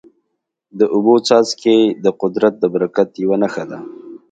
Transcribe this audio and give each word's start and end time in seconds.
د 0.79 0.81
اوبو 0.93 1.15
څاڅکي 1.27 1.79
د 2.03 2.05
قدرت 2.21 2.53
د 2.59 2.65
برکت 2.73 3.09
یوه 3.23 3.37
نښه 3.43 3.63
ده. 3.71 3.79